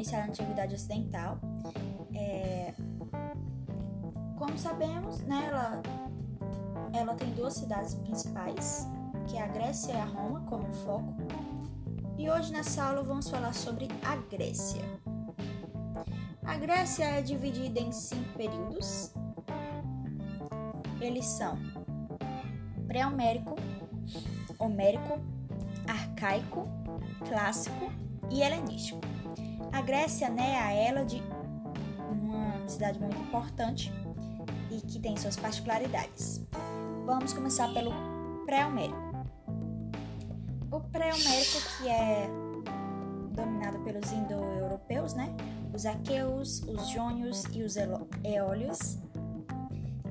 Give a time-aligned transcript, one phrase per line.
[0.00, 1.38] iniciar a Antiguidade Ocidental.
[2.14, 2.72] É,
[4.36, 5.82] como sabemos, né, ela,
[6.94, 8.88] ela tem duas cidades principais,
[9.28, 11.14] que é a Grécia e a Roma, como foco.
[12.16, 14.82] E hoje nessa aula vamos falar sobre a Grécia.
[16.44, 19.12] A Grécia é dividida em cinco períodos.
[20.98, 21.58] Eles são
[22.88, 23.54] pré-homérico,
[24.58, 25.20] homérico,
[25.86, 26.66] arcaico,
[27.28, 27.92] clássico
[28.30, 29.19] e helenístico.
[29.72, 31.22] A Grécia né, é a ela de
[32.10, 33.92] uma cidade muito importante
[34.70, 36.44] e que tem suas particularidades.
[37.06, 37.92] Vamos começar pelo
[38.44, 38.98] pré-homérico.
[40.70, 42.28] O pré-homérico que é
[43.32, 45.34] dominado pelos indo-europeus, né?
[45.72, 47.76] Os aqueus, os jônios e os
[48.24, 48.98] eólios,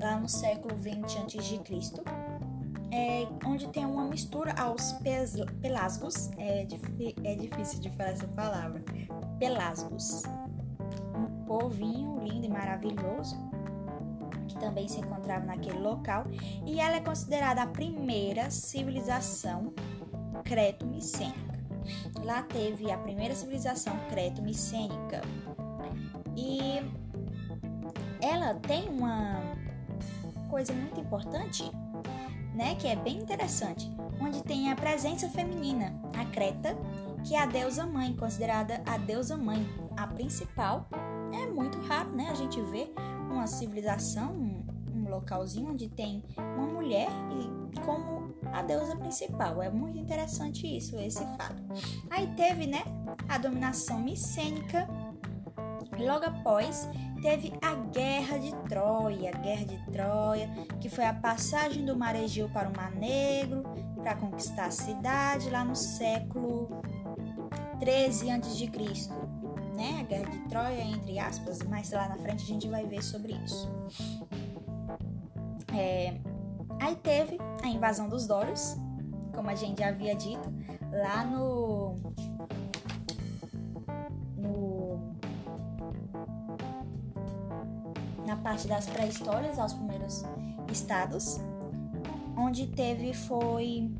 [0.00, 2.23] lá no século 20 a.C.,
[2.94, 4.92] é, onde tem uma mistura aos
[5.60, 6.64] pelasgos, é,
[7.24, 8.84] é difícil de falar essa palavra,
[9.36, 10.22] pelasgos,
[11.12, 13.36] um povinho lindo e maravilhoso,
[14.46, 16.24] que também se encontrava naquele local,
[16.64, 19.74] e ela é considerada a primeira civilização
[20.44, 21.58] creto-micênica.
[22.22, 25.20] Lá teve a primeira civilização creto-micênica.
[26.36, 26.80] E
[28.22, 29.40] ela tem uma
[30.48, 31.70] coisa muito importante,
[32.54, 36.76] né, que é bem interessante, onde tem a presença feminina, a Creta,
[37.24, 40.88] que é a deusa mãe, considerada a deusa mãe, a principal.
[41.32, 42.92] É muito raro, né, a gente ver
[43.30, 49.62] uma civilização, um, um localzinho onde tem uma mulher e como a deusa principal.
[49.62, 51.62] É muito interessante isso, esse fato.
[52.10, 52.84] Aí teve, né,
[53.28, 54.86] a dominação micênica.
[55.98, 56.88] Logo após,
[57.22, 60.48] teve a Guerra de Troia, a Guerra de Troia,
[60.80, 63.62] que foi a passagem do Mar Egeu para o Mar Negro
[63.96, 66.82] para conquistar a cidade lá no século
[67.80, 68.70] 13 a.C.,
[69.76, 69.98] né?
[70.00, 73.32] A Guerra de Troia, entre aspas, mas lá na frente a gente vai ver sobre
[73.44, 73.68] isso.
[75.76, 76.14] É,
[76.80, 78.76] Aí teve a invasão dos Doros,
[79.34, 80.52] como a gente já havia dito,
[80.92, 81.96] lá no
[88.34, 90.24] na parte das pré-histórias, aos primeiros
[90.70, 91.40] estados,
[92.36, 93.94] onde teve foi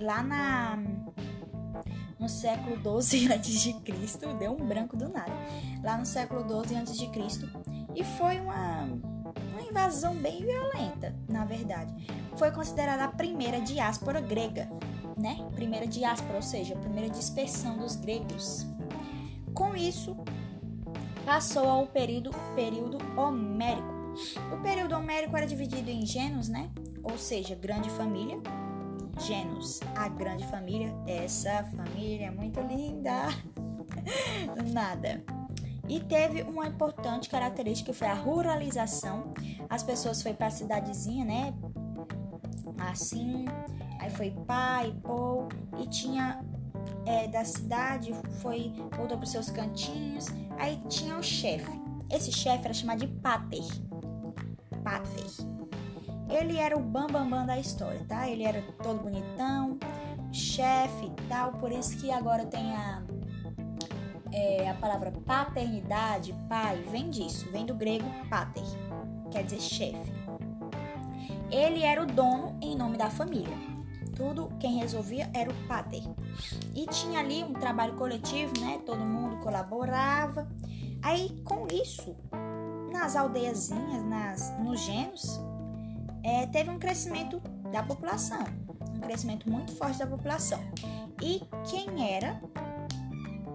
[0.00, 0.78] lá na
[2.18, 5.32] no século 12 a.C., deu um branco do nada.
[5.84, 7.08] Lá no século 12 a.C.,
[7.94, 8.88] e foi uma
[9.68, 11.94] invasão bem violenta, na verdade.
[12.36, 14.68] Foi considerada a primeira diáspora grega,
[15.16, 15.48] né?
[15.54, 18.66] Primeira diáspora, ou seja, a primeira dispersão dos gregos.
[19.54, 20.16] Com isso,
[21.28, 23.86] passou ao período, período homérico.
[24.50, 26.70] O período homérico era dividido em gêneros, né?
[27.02, 28.38] Ou seja, grande família.
[29.20, 30.90] Gêneros, a grande família.
[31.06, 33.28] Essa família é muito linda.
[34.72, 35.22] Nada.
[35.86, 39.30] E teve uma importante característica que foi a ruralização.
[39.68, 41.54] As pessoas foi para cidadezinha, né?
[42.90, 43.44] Assim,
[44.00, 45.46] aí foi pai, pô,
[45.78, 46.42] e tinha
[47.08, 50.26] é, da cidade, foi voltou para os seus cantinhos.
[50.58, 51.70] Aí tinha o chefe.
[52.10, 53.64] Esse chefe era chamado de pater.
[54.84, 55.26] Pater.
[56.28, 58.28] Ele era o bambambam bam, bam da história, tá?
[58.28, 59.78] Ele era todo bonitão,
[60.30, 63.02] chefe e tal, por isso que agora tem a
[64.30, 68.62] é, a palavra paternidade, pai, vem disso, vem do grego pater,
[69.30, 70.12] quer dizer chefe.
[71.50, 73.67] Ele era o dono em nome da família.
[74.18, 76.02] Tudo quem resolvia era o pater.
[76.74, 78.78] E tinha ali um trabalho coletivo, né?
[78.84, 80.46] Todo mundo colaborava.
[81.00, 82.14] Aí com isso,
[82.92, 85.40] nas aldeiazinhas, nas, nos genos,
[86.22, 87.40] é, teve um crescimento
[87.72, 88.44] da população,
[88.94, 90.60] um crescimento muito forte da população.
[91.22, 92.40] E quem era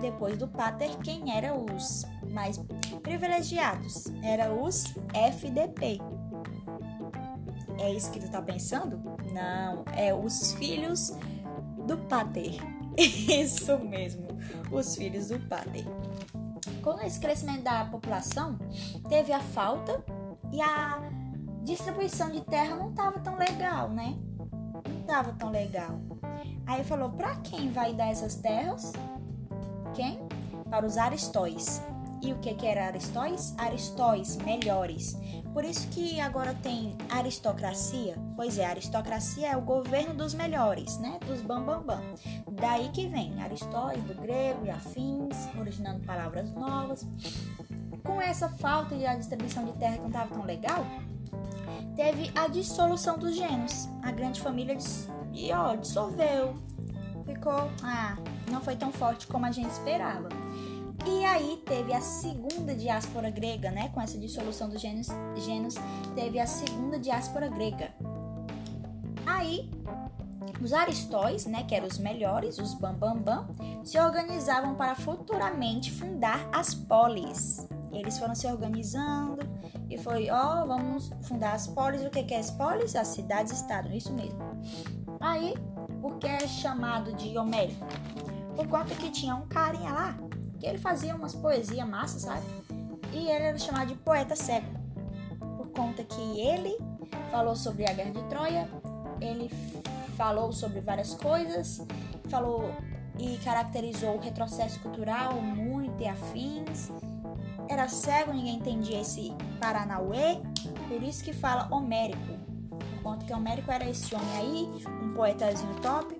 [0.00, 2.60] depois do Pater, quem eram os mais
[3.02, 4.06] privilegiados?
[4.22, 6.00] Era os FDP.
[7.78, 9.00] É isso que tu tá pensando?
[9.32, 11.12] Não, é os filhos
[11.86, 12.56] do Pater.
[12.98, 14.26] Isso mesmo,
[14.72, 15.84] os filhos do Pater.
[16.82, 18.58] Com esse crescimento da população,
[19.08, 20.04] teve a falta
[20.52, 20.98] e a
[21.62, 24.18] distribuição de terra não estava tão legal, né?
[24.84, 26.00] Não estava tão legal.
[26.66, 28.92] Aí falou: para quem vai dar essas terras?
[29.98, 30.20] quem?
[30.70, 31.82] Para os aristóis.
[32.20, 33.54] E o que, que era aristóis?
[33.56, 35.16] Aristóis, melhores.
[35.52, 38.16] Por isso que agora tem aristocracia.
[38.34, 41.18] Pois é, aristocracia é o governo dos melhores, né?
[41.26, 41.98] Dos bambambam.
[41.98, 42.54] Bam, bam.
[42.54, 47.06] Daí que vem aristóis, do grego e afins, originando palavras novas.
[48.02, 50.84] Com essa falta de distribuição de terra que não estava tão legal,
[51.94, 53.88] teve a dissolução dos gêneros.
[54.02, 54.76] A grande família
[55.32, 56.56] e ó, dissolveu.
[57.24, 58.16] Ficou, ah,
[58.50, 60.28] não foi tão forte como a gente esperava.
[61.08, 63.88] E aí teve a segunda diáspora grega, né?
[63.88, 65.74] Com essa dissolução dos gênios, gênios
[66.14, 67.94] teve a segunda diáspora grega.
[69.24, 69.70] Aí
[70.60, 75.90] os aristóis, né, que eram os melhores, os bambambam, bam, bam, se organizavam para futuramente
[75.90, 77.66] fundar as polis.
[77.90, 79.38] Eles foram se organizando
[79.88, 82.04] e foi, ó, oh, vamos fundar as polis.
[82.04, 82.94] O que, que é as polis?
[82.94, 84.38] As cidades-estado, isso mesmo.
[85.20, 85.54] Aí,
[86.02, 87.86] por que é chamado de homérico?
[88.54, 90.27] Por conta que tinha um carinha lá
[90.58, 92.44] que ele fazia umas poesias massas, sabe?
[93.12, 94.66] E ele era chamado de poeta cego.
[95.56, 96.76] Por conta que ele
[97.30, 98.68] falou sobre a guerra de Troia,
[99.20, 99.50] ele
[100.16, 101.80] falou sobre várias coisas,
[102.28, 102.74] falou
[103.18, 106.90] e caracterizou o retrocesso cultural muito e afins.
[107.68, 110.40] Era cego, ninguém entendia esse Paranauê,
[110.88, 112.38] por isso que fala homérico.
[112.70, 116.18] Por conta que homérico era esse homem aí, um poetazinho top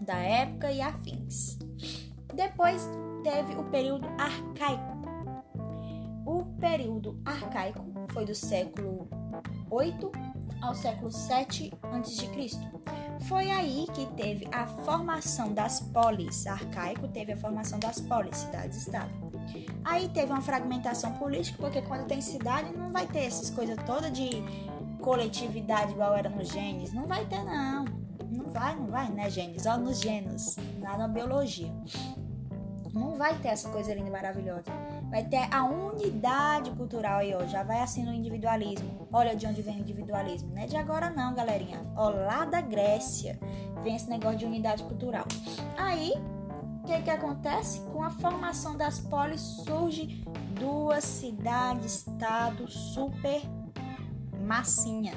[0.00, 1.58] da época e afins.
[2.34, 2.88] Depois
[3.28, 4.96] teve o período arcaico.
[6.24, 9.06] O período arcaico foi do século
[9.70, 10.10] 8
[10.62, 12.28] ao século 7 a.C.
[13.28, 16.46] Foi aí que teve a formação das polis.
[16.46, 19.12] Arcaico teve a formação das polis, cidades-estado.
[19.84, 24.10] Aí teve uma fragmentação política, porque quando tem cidade não vai ter essas coisas todas
[24.10, 24.30] de
[25.02, 26.94] coletividade igual era no Gênesis.
[26.94, 27.84] Não vai ter, não.
[28.30, 29.66] Não vai, não vai, né, Gênesis?
[29.66, 31.72] Olha nos genos, nada na biologia.
[32.92, 34.70] Não vai ter essa coisa linda e maravilhosa.
[35.10, 37.46] Vai ter a unidade cultural aí, ó.
[37.46, 39.08] Já vai assim no individualismo.
[39.12, 40.50] Olha de onde vem o individualismo.
[40.54, 41.80] Não é de agora não, galerinha.
[41.96, 43.38] Ó, lá da Grécia
[43.82, 45.24] vem esse negócio de unidade cultural.
[45.76, 46.12] Aí,
[46.82, 47.80] o que que acontece?
[47.92, 50.24] Com a formação das polis surge
[50.58, 53.42] duas cidades-estado super
[54.40, 55.12] massinha.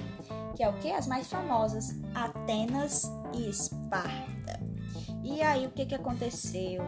[0.55, 0.91] Que é o que?
[0.91, 4.59] As mais famosas, Atenas e Esparta.
[5.23, 6.83] E aí, o que que aconteceu?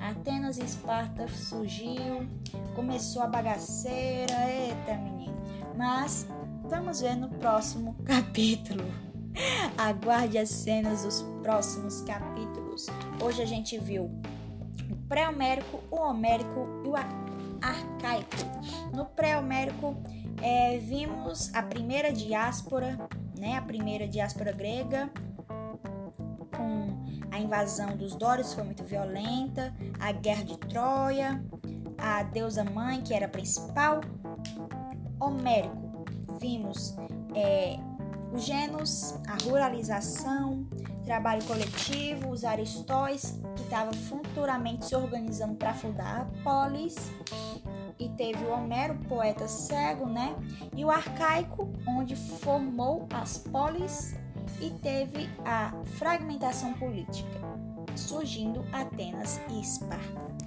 [0.00, 2.28] Atenas e Esparta surgiu,
[2.74, 5.36] começou a bagaceira, eita menino.
[5.76, 6.26] Mas
[6.64, 8.84] vamos ver no próximo capítulo.
[9.76, 12.86] Aguarde as cenas dos próximos capítulos.
[13.22, 14.04] Hoje a gente viu
[14.90, 18.36] o pré-homérico, o homérico e o arcaico.
[18.92, 19.96] No pré-homérico
[20.42, 22.98] é, vimos a primeira diáspora,
[23.38, 25.10] né, a primeira diáspora grega,
[27.38, 31.42] a invasão dos Dórios foi muito violenta, a guerra de Troia,
[31.96, 34.00] a deusa mãe, que era a principal.
[35.20, 36.04] Homérico,
[36.40, 36.96] vimos
[37.36, 37.76] é,
[38.32, 40.66] os genos, a ruralização,
[41.04, 46.96] trabalho coletivo, os aristóis, que estavam futuramente se organizando para fundar a polis,
[48.00, 50.34] e teve o Homero, poeta cego, né?
[50.76, 54.16] E o arcaico, onde formou as polis
[54.60, 57.40] e teve a fragmentação política,
[57.94, 60.37] surgindo Atenas e Esparta.